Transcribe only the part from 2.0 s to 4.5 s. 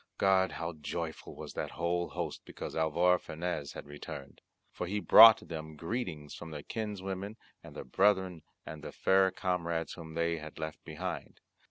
host because Alvar Fanez was returned!